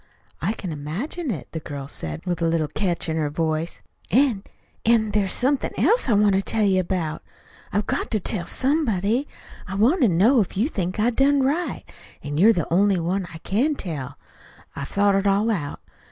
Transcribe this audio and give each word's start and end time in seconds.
"I 0.41 0.53
can 0.53 0.71
imagine 0.71 1.29
it." 1.29 1.49
The 1.51 1.59
girl 1.59 1.87
said 1.87 2.21
it 2.21 2.25
with 2.25 2.41
a 2.41 2.47
little 2.47 2.67
catch 2.67 3.07
in 3.07 3.17
her 3.17 3.29
voice. 3.29 3.83
"An' 4.09 4.43
an' 4.83 5.11
there's 5.11 5.31
somethin' 5.35 5.73
else 5.79 6.09
I 6.09 6.13
want 6.13 6.33
to 6.33 6.41
tell 6.41 6.63
you 6.63 6.79
about. 6.79 7.21
I've 7.71 7.85
got 7.85 8.09
to 8.09 8.19
tell 8.19 8.47
somebody. 8.47 9.27
I 9.67 9.75
want 9.75 10.01
to 10.01 10.07
know 10.07 10.41
if 10.41 10.57
you 10.57 10.67
think 10.69 10.99
I 10.99 11.11
done 11.11 11.43
right. 11.43 11.83
An' 12.23 12.39
you're 12.39 12.51
the 12.51 12.73
only 12.73 12.99
one 12.99 13.27
I 13.31 13.37
can 13.43 13.75
tell. 13.75 14.17
I've 14.75 14.87
thought 14.89 15.13
it 15.13 15.27
all 15.27 15.51
out. 15.51 15.79